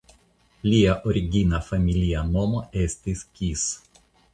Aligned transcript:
Lia 0.67 0.95
origina 1.11 1.61
familia 1.69 2.27
nomo 2.33 2.67
estis 2.89 3.27
"Kis". 3.41 3.73